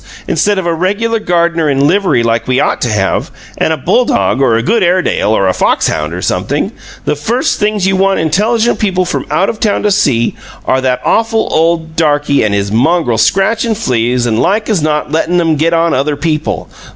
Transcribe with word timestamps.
Instead 0.27 0.57
of 0.57 0.65
a 0.65 0.73
regular 0.73 1.19
gardener 1.19 1.69
in 1.69 1.85
livery 1.85 2.23
like 2.23 2.47
we 2.47 2.59
ought 2.59 2.81
to 2.81 2.89
have, 2.89 3.29
and 3.59 3.71
a 3.71 3.77
bulldog 3.77 4.41
or 4.41 4.55
a 4.55 4.63
good 4.63 4.81
Airedale 4.81 5.29
or 5.29 5.47
a 5.47 5.53
fox 5.53 5.89
hound, 5.89 6.11
or 6.11 6.23
something, 6.23 6.71
the 7.05 7.15
first 7.15 7.59
things 7.59 7.85
you 7.85 7.95
want 7.95 8.19
intelligent 8.19 8.79
people 8.79 9.05
from 9.05 9.27
out 9.29 9.47
of 9.47 9.59
town 9.59 9.83
to 9.83 9.91
see 9.91 10.33
are 10.65 10.81
that 10.81 11.03
awful 11.05 11.47
old 11.51 11.95
darky 11.95 12.41
and 12.43 12.55
his 12.55 12.71
mongrel 12.71 13.19
scratchin' 13.19 13.75
fleas 13.75 14.25
and 14.25 14.39
like 14.41 14.69
as 14.71 14.81
not 14.81 15.11
lettin' 15.11 15.39
'em 15.39 15.55
get 15.55 15.71
on 15.71 15.93
other 15.93 16.15
people! 16.15 16.67